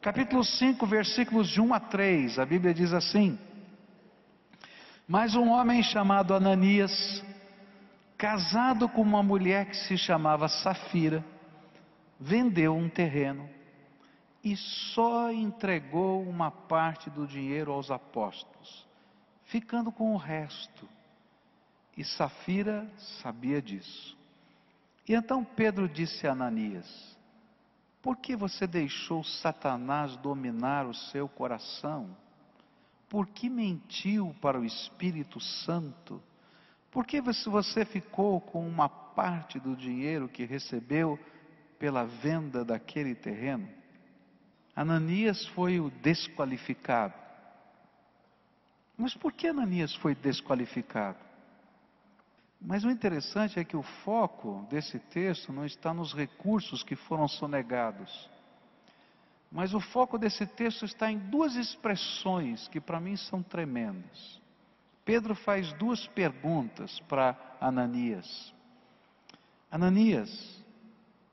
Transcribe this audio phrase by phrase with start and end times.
[0.00, 3.36] Capítulo 5, versículos de 1 a 3, a Bíblia diz assim:
[5.08, 7.24] Mas um homem chamado Ananias,
[8.16, 11.24] casado com uma mulher que se chamava Safira,
[12.18, 13.50] vendeu um terreno
[14.42, 18.86] e só entregou uma parte do dinheiro aos apóstolos,
[19.46, 20.88] ficando com o resto.
[21.96, 22.88] E Safira
[23.20, 24.16] sabia disso.
[25.08, 27.17] E então Pedro disse a Ananias:
[28.02, 32.16] Por que você deixou Satanás dominar o seu coração?
[33.08, 36.22] Por que mentiu para o Espírito Santo?
[36.90, 41.18] Por que você ficou com uma parte do dinheiro que recebeu
[41.78, 43.68] pela venda daquele terreno?
[44.74, 47.14] Ananias foi o desqualificado.
[48.96, 51.27] Mas por que Ananias foi desqualificado?
[52.60, 57.28] Mas o interessante é que o foco desse texto não está nos recursos que foram
[57.28, 58.28] sonegados.
[59.50, 64.40] Mas o foco desse texto está em duas expressões que para mim são tremendas.
[65.04, 68.52] Pedro faz duas perguntas para Ananias.
[69.70, 70.62] Ananias,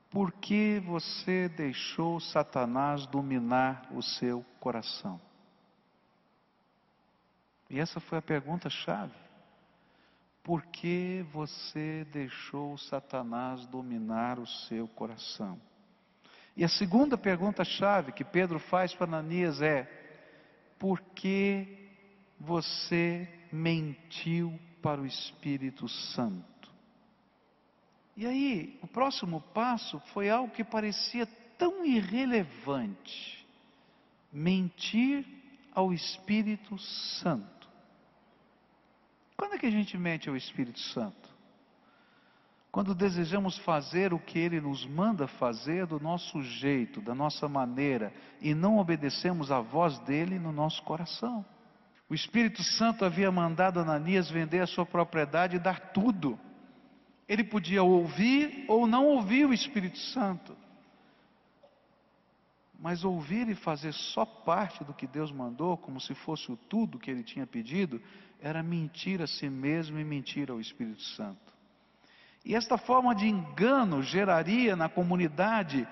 [0.10, 5.20] por que você deixou Satanás dominar o seu coração?
[7.70, 9.25] E essa foi a pergunta chave.
[10.46, 15.60] Por que você deixou Satanás dominar o seu coração?
[16.56, 19.84] E a segunda pergunta chave que Pedro faz para Ananias é:
[20.80, 21.90] por que
[22.40, 26.72] você mentiu para o Espírito Santo.
[28.16, 31.26] E aí, o próximo passo foi algo que parecia
[31.58, 33.46] tão irrelevante:
[34.32, 35.26] mentir
[35.74, 37.55] ao Espírito Santo.
[39.38, 41.36] Quando é que a gente mente ao Espírito Santo?
[42.72, 48.14] Quando desejamos fazer o que ele nos manda fazer do nosso jeito, da nossa maneira,
[48.42, 51.46] e não obedecemos à voz dele no nosso coração.
[52.10, 56.38] O Espírito Santo havia mandado Ananias vender a sua propriedade e dar tudo.
[57.28, 60.56] Ele podia ouvir ou não ouvir o Espírito Santo.
[62.80, 67.00] Mas ouvir e fazer só parte do que Deus mandou, como se fosse o tudo
[67.00, 68.02] que ele tinha pedido,
[68.40, 71.54] era mentir a si mesmo e mentir ao Espírito Santo.
[72.44, 75.88] E esta forma de engano geraria na comunidade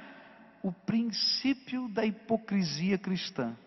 [0.61, 3.57] o princípio da hipocrisia cristã.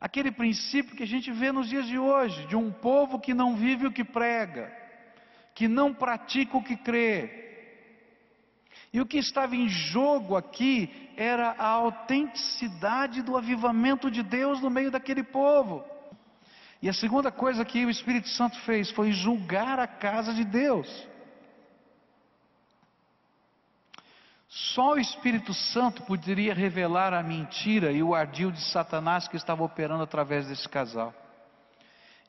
[0.00, 3.56] Aquele princípio que a gente vê nos dias de hoje, de um povo que não
[3.56, 4.72] vive o que prega,
[5.54, 7.43] que não pratica o que crê.
[8.92, 14.70] E o que estava em jogo aqui era a autenticidade do avivamento de Deus no
[14.70, 15.84] meio daquele povo.
[16.80, 20.88] E a segunda coisa que o Espírito Santo fez foi julgar a casa de Deus.
[24.48, 29.64] Só o Espírito Santo poderia revelar a mentira e o ardil de Satanás que estava
[29.64, 31.12] operando através desse casal.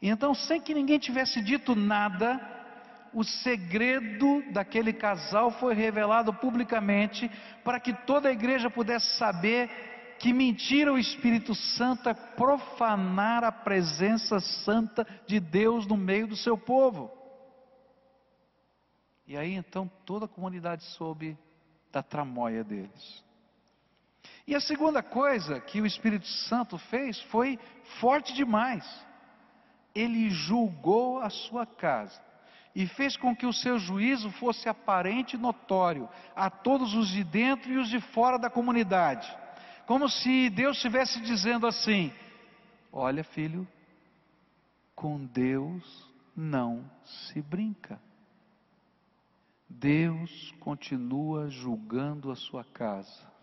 [0.01, 2.39] E então, sem que ninguém tivesse dito nada,
[3.16, 7.31] o segredo daquele casal foi revelado publicamente
[7.64, 9.70] para que toda a igreja pudesse saber
[10.20, 16.36] que mentira o Espírito Santo é profanar a presença santa de Deus no meio do
[16.36, 17.09] seu povo.
[19.25, 21.38] E aí então toda a comunidade soube
[21.94, 23.24] da tramóia deles.
[24.46, 27.58] E a segunda coisa que o Espírito Santo fez foi
[28.02, 28.86] forte demais.
[29.94, 32.25] Ele julgou a sua casa
[32.75, 37.24] e fez com que o seu juízo fosse aparente e notório a todos os de
[37.24, 39.34] dentro e os de fora da comunidade.
[39.88, 42.12] Como se Deus estivesse dizendo assim:
[42.91, 43.66] Olha, filho,
[44.94, 48.00] com Deus não se brinca.
[49.69, 53.34] Deus continua julgando a sua casa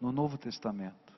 [0.00, 1.11] no Novo Testamento.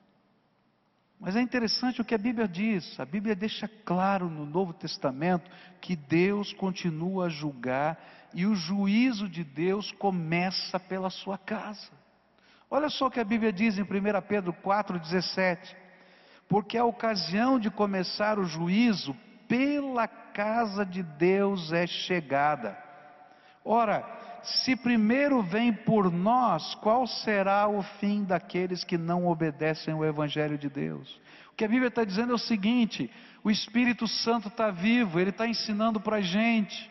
[1.19, 2.99] Mas é interessante o que a Bíblia diz.
[2.99, 5.49] A Bíblia deixa claro no Novo Testamento
[5.79, 7.97] que Deus continua a julgar
[8.33, 11.89] e o juízo de Deus começa pela sua casa.
[12.69, 13.87] Olha só o que a Bíblia diz em 1
[14.27, 15.75] Pedro 4,17:
[16.49, 19.15] Porque a ocasião de começar o juízo
[19.47, 22.77] pela casa de Deus é chegada.
[23.63, 24.03] Ora,
[24.45, 30.57] se primeiro vem por nós, qual será o fim daqueles que não obedecem o Evangelho
[30.57, 31.19] de Deus?
[31.51, 33.09] O que a Bíblia está dizendo é o seguinte:
[33.43, 36.89] o Espírito Santo está vivo, ele está ensinando para a gente,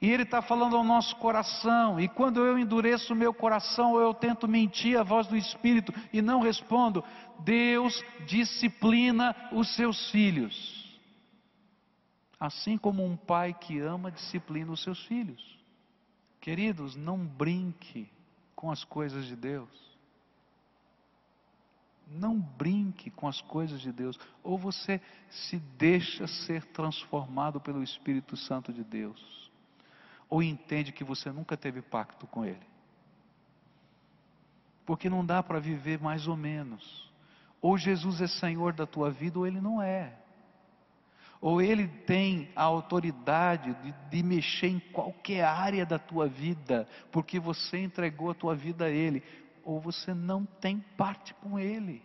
[0.00, 4.12] e ele está falando ao nosso coração, e quando eu endureço o meu coração, eu
[4.12, 7.02] tento mentir a voz do Espírito e não respondo,
[7.40, 10.98] Deus disciplina os seus filhos,
[12.38, 15.55] assim como um pai que ama disciplina os seus filhos.
[16.46, 18.08] Queridos, não brinque
[18.54, 19.68] com as coisas de Deus.
[22.06, 24.16] Não brinque com as coisas de Deus.
[24.44, 29.50] Ou você se deixa ser transformado pelo Espírito Santo de Deus,
[30.30, 32.64] ou entende que você nunca teve pacto com Ele.
[34.86, 37.10] Porque não dá para viver mais ou menos.
[37.60, 40.16] Ou Jesus é Senhor da tua vida, ou Ele não é.
[41.46, 47.38] Ou Ele tem a autoridade de, de mexer em qualquer área da tua vida, porque
[47.38, 49.22] você entregou a tua vida a Ele
[49.62, 52.02] ou você não tem parte com Ele.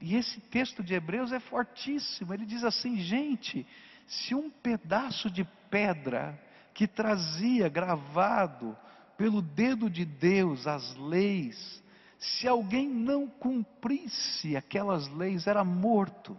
[0.00, 2.32] E esse texto de Hebreus é fortíssimo.
[2.32, 3.66] Ele diz assim: gente,
[4.06, 6.40] se um pedaço de pedra
[6.72, 8.78] que trazia gravado
[9.18, 11.82] pelo dedo de Deus as leis,
[12.16, 16.38] se alguém não cumprisse aquelas leis, era morto.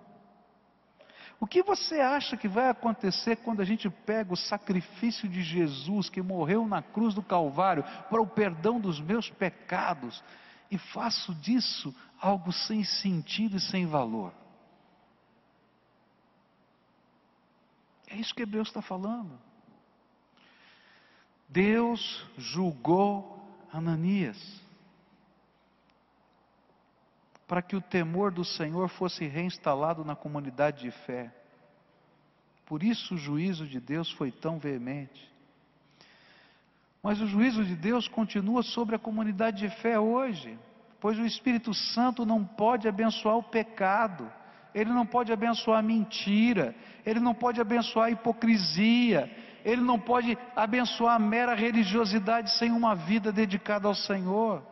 [1.43, 6.07] O que você acha que vai acontecer quando a gente pega o sacrifício de Jesus,
[6.07, 10.23] que morreu na cruz do Calvário, para o perdão dos meus pecados,
[10.71, 14.33] e faço disso algo sem sentido e sem valor?
[18.07, 19.37] É isso que Deus está falando.
[21.49, 24.62] Deus julgou Ananias
[27.47, 31.33] para que o temor do Senhor fosse reinstalado na comunidade de fé.
[32.65, 35.31] Por isso o juízo de Deus foi tão veemente.
[37.01, 40.57] Mas o juízo de Deus continua sobre a comunidade de fé hoje,
[41.01, 44.31] pois o Espírito Santo não pode abençoar o pecado,
[44.73, 46.73] ele não pode abençoar a mentira,
[47.05, 49.29] ele não pode abençoar a hipocrisia,
[49.65, 54.63] ele não pode abençoar a mera religiosidade sem uma vida dedicada ao Senhor.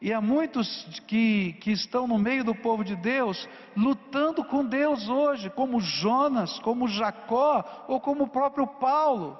[0.00, 5.08] E há muitos que, que estão no meio do povo de Deus, lutando com Deus
[5.08, 9.38] hoje, como Jonas, como Jacó, ou como o próprio Paulo.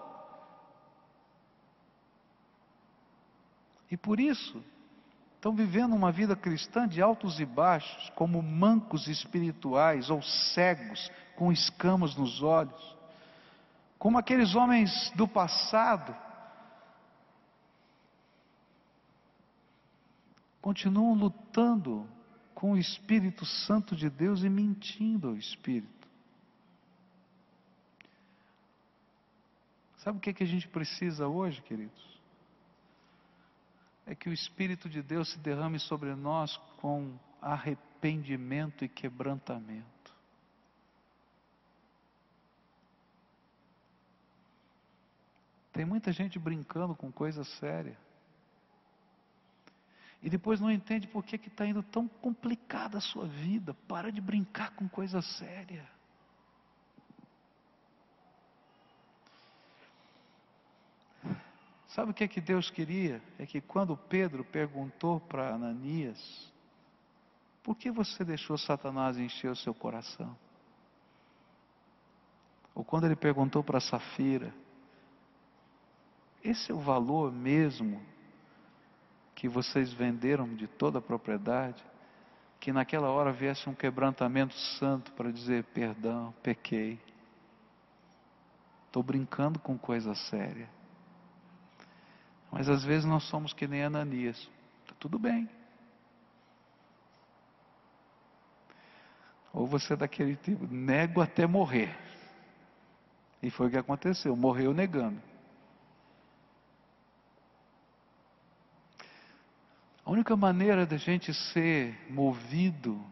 [3.90, 4.62] E por isso,
[5.34, 11.52] estão vivendo uma vida cristã de altos e baixos, como mancos espirituais ou cegos, com
[11.52, 12.96] escamas nos olhos,
[13.98, 16.16] como aqueles homens do passado
[20.66, 22.08] continuam lutando
[22.52, 26.08] com o Espírito Santo de Deus e mentindo ao Espírito.
[29.98, 32.20] Sabe o que, é que a gente precisa hoje, queridos?
[34.06, 40.12] É que o Espírito de Deus se derrame sobre nós com arrependimento e quebrantamento.
[45.72, 47.96] Tem muita gente brincando com coisa séria
[50.26, 53.74] e depois não entende por que está indo tão complicada a sua vida.
[53.86, 55.88] Para de brincar com coisa séria.
[61.86, 63.22] Sabe o que é que Deus queria?
[63.38, 66.52] É que quando Pedro perguntou para Ananias,
[67.62, 70.36] por que você deixou Satanás encher o seu coração?
[72.74, 74.52] Ou quando ele perguntou para Safira,
[76.42, 78.15] esse é o valor mesmo
[79.36, 81.84] que vocês venderam de toda a propriedade,
[82.58, 86.98] que naquela hora viesse um quebrantamento santo para dizer: perdão, pequei.
[88.86, 90.68] Estou brincando com coisa séria.
[92.50, 94.38] Mas às vezes nós somos que nem Ananias.
[94.82, 95.48] Está tudo bem.
[99.52, 101.94] Ou você é daquele tipo, nego até morrer.
[103.42, 105.20] E foi o que aconteceu, morreu negando.
[110.06, 113.04] A única maneira da gente ser movido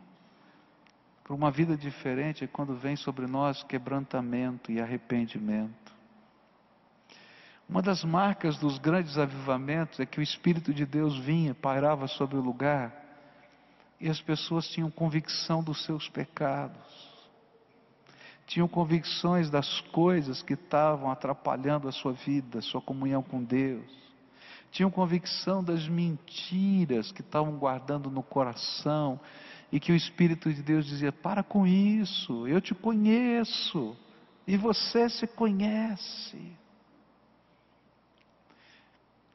[1.25, 5.93] para uma vida diferente é quando vem sobre nós quebrantamento e arrependimento.
[7.69, 12.37] Uma das marcas dos grandes avivamentos é que o Espírito de Deus vinha, pairava sobre
[12.37, 12.95] o lugar
[14.01, 16.79] e as pessoas tinham convicção dos seus pecados,
[18.47, 24.04] tinham convicções das coisas que estavam atrapalhando a sua vida, a sua comunhão com Deus
[24.75, 29.21] tinham convicção das mentiras que estavam guardando no coração
[29.71, 33.97] e que o Espírito de Deus dizia: para com isso, eu te conheço
[34.45, 36.52] e você se conhece.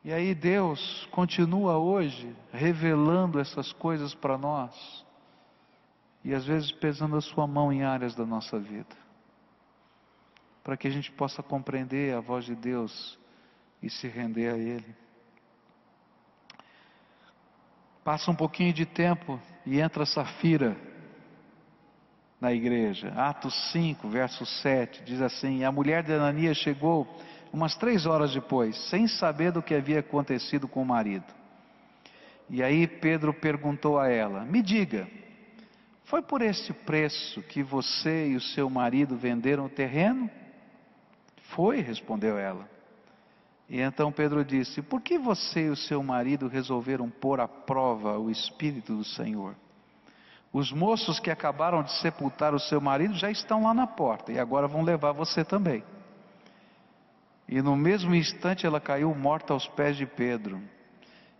[0.03, 5.05] E aí Deus continua hoje revelando essas coisas para nós
[6.21, 8.95] e às vezes pesando a sua mão em áreas da nossa vida,
[10.65, 13.17] para que a gente possa compreender a voz de Deus
[13.81, 15.08] e se render a Ele.
[18.03, 20.75] Passa um pouquinho de tempo e entra Safira
[22.39, 23.09] na igreja.
[23.15, 27.07] Atos 5, verso 7, diz assim: A mulher de Ananias chegou
[27.51, 31.25] umas três horas depois, sem saber do que havia acontecido com o marido.
[32.49, 35.07] E aí Pedro perguntou a ela: Me diga,
[36.05, 40.29] foi por este preço que você e o seu marido venderam o terreno?
[41.49, 42.67] Foi, respondeu ela.
[43.69, 48.17] E então Pedro disse: Por que você e o seu marido resolveram pôr à prova
[48.17, 49.55] o Espírito do Senhor?
[50.51, 54.39] Os moços que acabaram de sepultar o seu marido já estão lá na porta e
[54.39, 55.83] agora vão levar você também.
[57.47, 60.59] E no mesmo instante ela caiu morta aos pés de Pedro.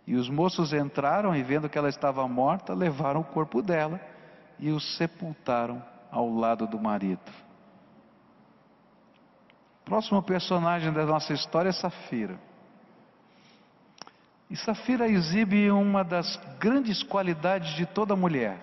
[0.06, 4.00] E os moços entraram e, vendo que ela estava morta, levaram o corpo dela
[4.58, 7.20] e o sepultaram ao lado do marido.
[9.90, 12.38] Próximo personagem da nossa história é Safira.
[14.48, 18.62] E Safira exibe uma das grandes qualidades de toda mulher.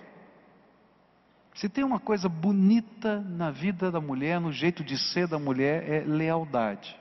[1.54, 5.86] Se tem uma coisa bonita na vida da mulher, no jeito de ser da mulher,
[5.86, 6.98] é lealdade.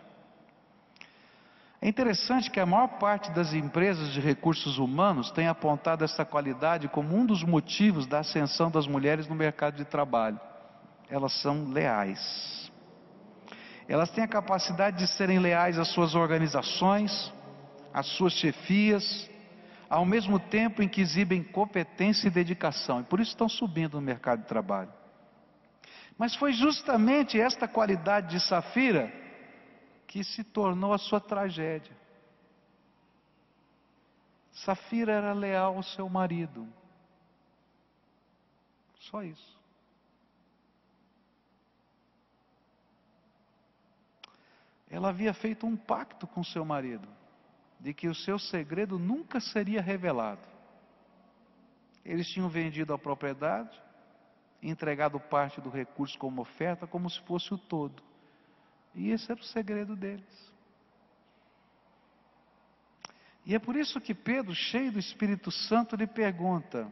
[1.81, 6.89] É interessante que a maior parte das empresas de recursos humanos tem apontado essa qualidade
[6.89, 10.38] como um dos motivos da ascensão das mulheres no mercado de trabalho.
[11.10, 12.67] Elas são leais.
[13.88, 17.34] Elas têm a capacidade de serem leais às suas organizações,
[17.94, 19.29] às suas chefias,
[19.89, 24.01] ao mesmo tempo em que exibem competência e dedicação, e por isso estão subindo no
[24.01, 24.91] mercado de trabalho.
[26.17, 29.12] Mas foi justamente esta qualidade de Safira
[30.08, 31.96] que se tornou a sua tragédia.
[34.51, 36.67] Safira era leal ao seu marido.
[39.00, 39.57] Só isso.
[44.89, 47.08] Ela havia feito um pacto com seu marido
[47.79, 50.48] de que o seu segredo nunca seria revelado.
[52.03, 53.79] Eles tinham vendido a propriedade,
[54.62, 58.01] entregado parte do recurso como oferta, como se fosse o todo.
[58.96, 60.53] E esse era o segredo deles.
[63.46, 66.89] E é por isso que Pedro, cheio do Espírito Santo, lhe pergunta: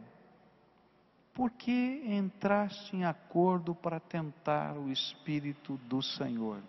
[1.34, 6.62] por que entraste em acordo para tentar o Espírito do Senhor?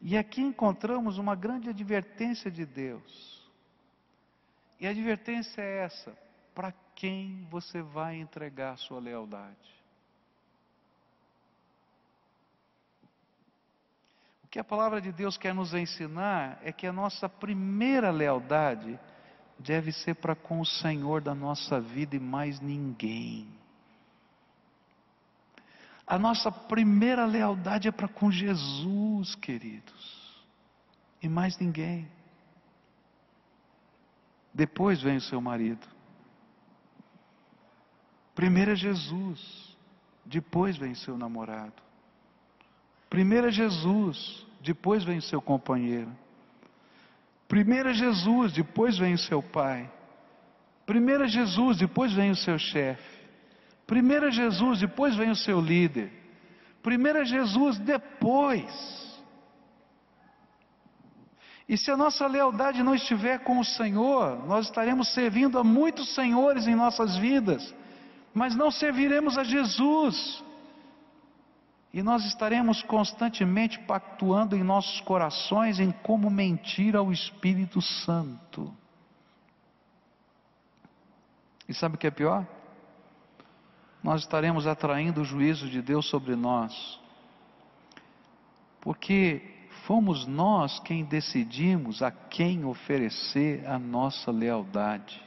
[0.00, 3.40] E aqui encontramos uma grande advertência de Deus.
[4.80, 6.16] E a advertência é essa:
[6.54, 9.80] para quem você vai entregar sua lealdade?
[14.42, 18.98] O que a palavra de Deus quer nos ensinar é que a nossa primeira lealdade
[19.58, 23.59] deve ser para com o Senhor da nossa vida e mais ninguém.
[26.10, 30.44] A nossa primeira lealdade é para com Jesus, queridos,
[31.22, 32.10] e mais ninguém.
[34.52, 35.86] Depois vem o seu marido.
[38.34, 39.78] Primeiro é Jesus,
[40.26, 41.80] depois vem seu namorado.
[43.08, 46.10] Primeiro é Jesus, depois vem seu companheiro.
[47.46, 49.88] Primeiro é Jesus, depois vem o seu pai.
[50.84, 53.19] Primeiro é Jesus, depois vem o seu chefe.
[53.90, 56.12] Primeiro é Jesus, depois vem o seu líder.
[56.80, 58.70] Primeiro é Jesus, depois.
[61.68, 66.14] E se a nossa lealdade não estiver com o Senhor, nós estaremos servindo a muitos
[66.14, 67.74] senhores em nossas vidas,
[68.32, 70.40] mas não serviremos a Jesus.
[71.92, 78.72] E nós estaremos constantemente pactuando em nossos corações em como mentir ao Espírito Santo.
[81.68, 82.46] E sabe o que é pior?
[84.02, 86.98] Nós estaremos atraindo o juízo de Deus sobre nós.
[88.80, 89.42] Porque
[89.86, 95.22] fomos nós quem decidimos a quem oferecer a nossa lealdade.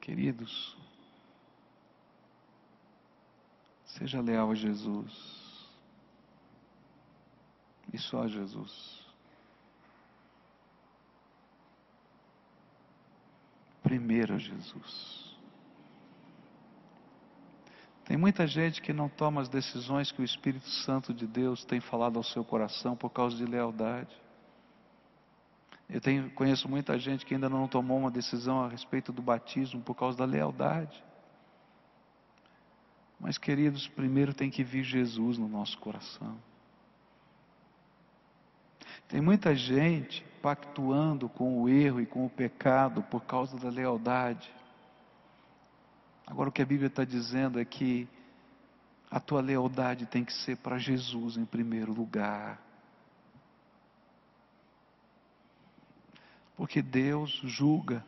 [0.00, 0.76] Queridos,
[3.84, 5.12] seja leal a Jesus.
[7.92, 9.01] E só a Jesus.
[13.92, 15.36] Primeiro a Jesus.
[18.06, 21.78] Tem muita gente que não toma as decisões que o Espírito Santo de Deus tem
[21.78, 24.16] falado ao seu coração por causa de lealdade.
[25.90, 29.82] Eu tenho, conheço muita gente que ainda não tomou uma decisão a respeito do batismo
[29.82, 31.04] por causa da lealdade.
[33.20, 36.38] Mas, queridos, primeiro tem que vir Jesus no nosso coração.
[39.12, 44.50] Tem muita gente pactuando com o erro e com o pecado por causa da lealdade.
[46.26, 48.08] Agora, o que a Bíblia está dizendo é que
[49.10, 52.58] a tua lealdade tem que ser para Jesus em primeiro lugar.
[56.56, 58.02] Porque Deus julga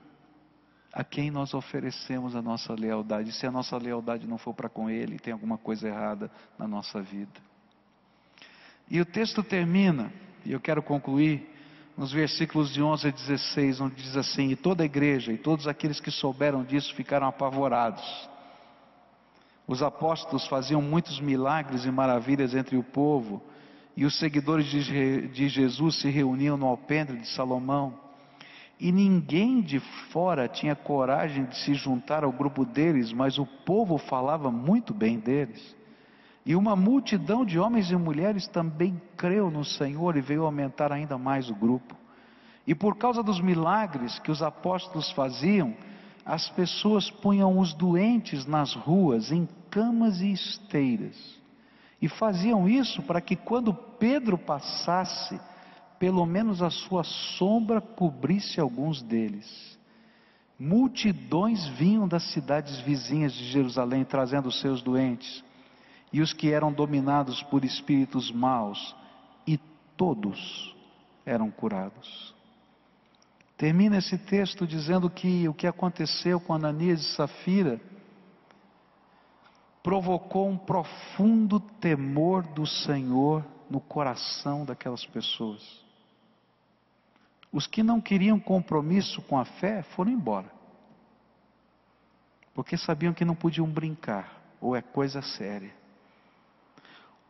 [0.91, 3.31] a quem nós oferecemos a nossa lealdade.
[3.33, 7.03] Se a nossa lealdade não for para com Ele, tem alguma coisa errada na nossa
[7.03, 7.43] vida.
[8.89, 10.11] E o texto termina,
[10.45, 11.51] e eu quero concluir,
[11.97, 15.67] nos versículos de 11 a 16, onde diz assim: E toda a igreja e todos
[15.67, 18.05] aqueles que souberam disso ficaram apavorados.
[19.67, 23.43] Os apóstolos faziam muitos milagres e maravilhas entre o povo,
[23.97, 27.99] e os seguidores de Jesus se reuniam no alpendre de Salomão.
[28.79, 29.79] E ninguém de
[30.11, 35.19] fora tinha coragem de se juntar ao grupo deles, mas o povo falava muito bem
[35.19, 35.75] deles.
[36.47, 41.17] E uma multidão de homens e mulheres também creu no Senhor e veio aumentar ainda
[41.17, 41.97] mais o grupo.
[42.67, 45.75] E por causa dos milagres que os apóstolos faziam,
[46.25, 51.17] as pessoas punham os doentes nas ruas, em camas e esteiras.
[52.01, 55.41] E faziam isso para que quando Pedro passasse,
[55.99, 59.79] pelo menos a sua sombra cobrisse alguns deles.
[60.59, 65.43] Multidões vinham das cidades vizinhas de Jerusalém trazendo seus doentes
[66.15, 68.95] e os que eram dominados por espíritos maus,
[69.45, 69.59] e
[69.97, 70.73] todos
[71.27, 72.33] eram curados.
[73.57, 77.81] Termina esse texto dizendo que o que aconteceu com Ananias e Safira
[79.83, 85.85] provocou um profundo temor do Senhor no coração daquelas pessoas.
[87.51, 90.53] Os que não queriam compromisso com a fé foram embora,
[92.55, 95.83] porque sabiam que não podiam brincar, ou é coisa séria.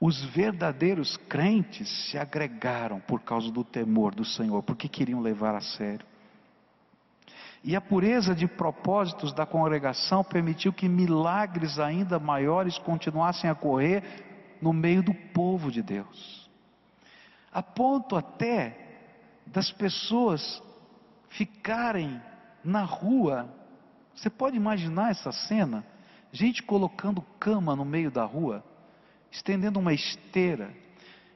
[0.07, 5.63] Os verdadeiros crentes se agregaram por causa do temor do Senhor, porque queriam levar a
[5.63, 6.07] sério.
[7.65, 14.05] E a pureza de propósitos da congregação permitiu que milagres ainda maiores continuassem a correr
[14.61, 16.51] no meio do povo de Deus.
[17.51, 18.77] A ponto até
[19.47, 20.63] das pessoas
[21.31, 22.21] ficarem
[22.63, 23.49] na rua.
[24.15, 25.83] Você pode imaginar essa cena?
[26.31, 28.63] Gente colocando cama no meio da rua
[29.35, 30.73] estendendo uma esteira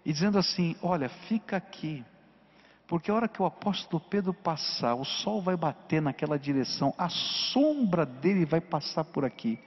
[0.05, 2.05] e dizendo assim: Olha, fica aqui,
[2.87, 7.09] porque a hora que o apóstolo Pedro passar, o sol vai bater naquela direção, a
[7.09, 9.59] sombra dele vai passar por aqui.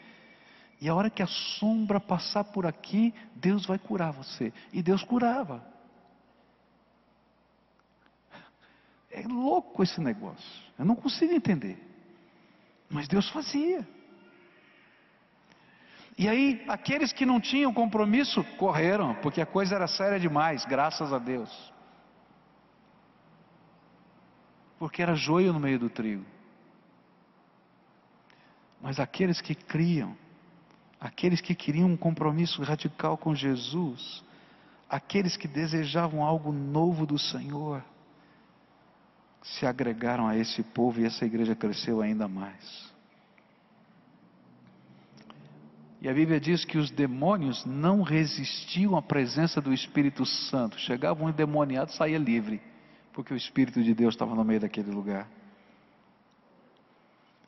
[0.80, 4.52] E a hora que a sombra passar por aqui, Deus vai curar você.
[4.74, 5.64] E Deus curava.
[9.12, 10.64] É louco esse negócio.
[10.80, 11.78] Eu não consigo entender.
[12.90, 13.88] Mas Deus fazia.
[16.18, 21.12] E aí, aqueles que não tinham compromisso correram, porque a coisa era séria demais, graças
[21.14, 21.72] a Deus.
[24.78, 26.26] Porque era joio no meio do trigo.
[28.82, 30.18] Mas aqueles que criam,
[31.00, 34.24] aqueles que queriam um compromisso radical com Jesus,
[34.90, 37.84] aqueles que desejavam algo novo do Senhor,
[39.42, 42.91] se agregaram a esse povo e essa igreja cresceu ainda mais.
[46.02, 50.80] E a Bíblia diz que os demônios não resistiam à presença do Espírito Santo.
[50.80, 52.60] Chegava um endemoniado, saía livre,
[53.14, 55.28] porque o Espírito de Deus estava no meio daquele lugar.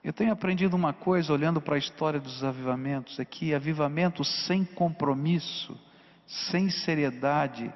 [0.04, 4.63] Eu tenho aprendido uma coisa olhando para a história dos avivamentos: é que avivamento sem
[4.63, 5.76] compromisso,
[6.28, 7.74] sem seriedade,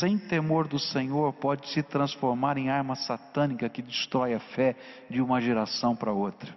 [0.00, 4.74] sem temor do Senhor, pode se transformar em arma satânica que destrói a fé
[5.08, 6.52] de uma geração para outra.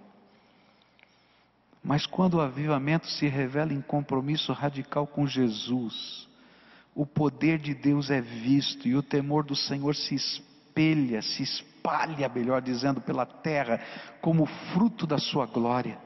[1.83, 6.27] Mas quando o avivamento se revela em compromisso radical com Jesus,
[6.93, 12.29] o poder de Deus é visto e o temor do Senhor se espelha, se espalha,
[12.29, 13.81] melhor dizendo, pela terra,
[14.21, 15.97] como fruto da sua glória.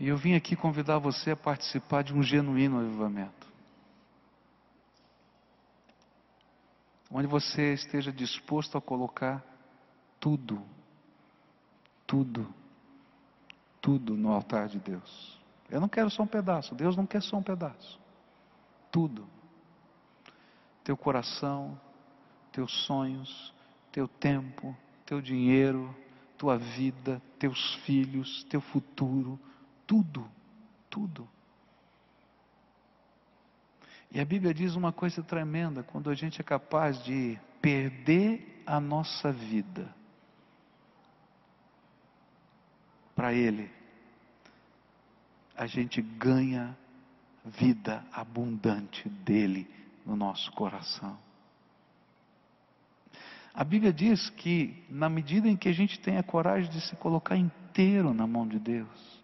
[0.00, 3.51] E eu vim aqui convidar você a participar de um genuíno avivamento.
[7.12, 9.44] Onde você esteja disposto a colocar
[10.18, 10.62] tudo,
[12.06, 12.52] tudo,
[13.80, 15.38] tudo no altar de Deus.
[15.68, 18.00] Eu não quero só um pedaço, Deus não quer só um pedaço.
[18.90, 19.26] Tudo.
[20.82, 21.78] Teu coração,
[22.50, 23.54] teus sonhos,
[23.90, 25.94] teu tempo, teu dinheiro,
[26.38, 29.38] tua vida, teus filhos, teu futuro,
[29.86, 30.26] tudo,
[30.90, 31.28] tudo.
[34.14, 38.78] E a Bíblia diz uma coisa tremenda: quando a gente é capaz de perder a
[38.78, 39.92] nossa vida
[43.16, 43.70] para Ele,
[45.56, 46.76] a gente ganha
[47.44, 49.68] vida abundante dele
[50.04, 51.18] no nosso coração.
[53.54, 56.96] A Bíblia diz que, na medida em que a gente tem a coragem de se
[56.96, 59.22] colocar inteiro na mão de Deus,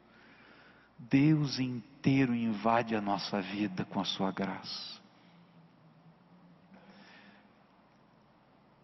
[0.98, 4.98] Deus inteiro invade a nossa vida com a sua graça.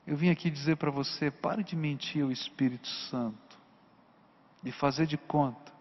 [0.06, 3.58] Eu vim aqui dizer para você: pare de mentir ao Espírito Santo,
[4.62, 5.74] de fazer de conta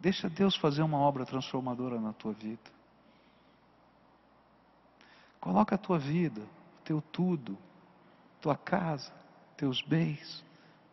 [0.00, 2.70] Deixa Deus fazer uma obra transformadora na tua vida.
[5.40, 6.42] Coloca a tua vida,
[6.84, 7.58] teu tudo,
[8.40, 9.12] tua casa,
[9.56, 10.44] teus bens,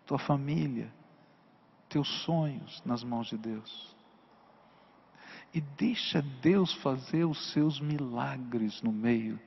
[0.06, 0.92] tua família,
[1.88, 3.95] teus sonhos nas mãos de Deus.
[5.56, 9.40] E deixa Deus fazer os seus milagres no meio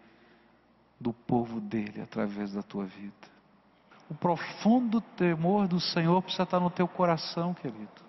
[0.98, 3.28] do povo dele através da tua vida.
[4.08, 8.08] O profundo temor do Senhor precisa estar no teu coração, querido.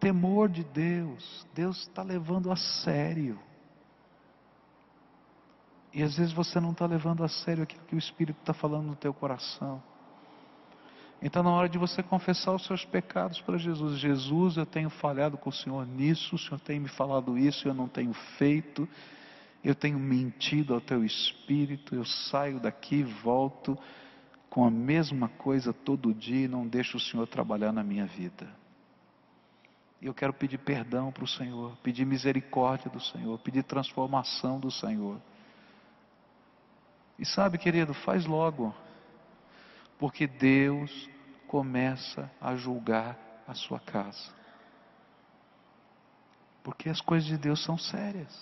[0.00, 3.38] Temor de Deus, Deus está levando a sério.
[5.92, 8.86] E às vezes você não está levando a sério aquilo que o Espírito está falando
[8.86, 9.82] no teu coração.
[11.22, 15.36] Então, na hora de você confessar os seus pecados para Jesus, Jesus, eu tenho falhado
[15.36, 18.88] com o Senhor nisso, o Senhor tem me falado isso, eu não tenho feito,
[19.62, 23.78] eu tenho mentido ao teu espírito, eu saio daqui e volto
[24.48, 28.48] com a mesma coisa todo dia e não deixo o Senhor trabalhar na minha vida.
[30.00, 35.20] Eu quero pedir perdão para o Senhor, pedir misericórdia do Senhor, pedir transformação do Senhor.
[37.18, 38.74] E sabe, querido, faz logo,
[40.00, 41.10] porque Deus
[41.46, 44.32] começa a julgar a sua casa.
[46.64, 48.34] Porque as coisas de Deus são sérias.